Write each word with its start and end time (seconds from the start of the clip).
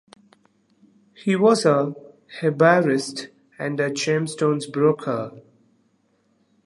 He 1.13 1.35
was 1.35 1.63
hebraist 1.63 3.27
and 3.59 3.77
gemstones 3.77 4.65
broker. 4.65 5.43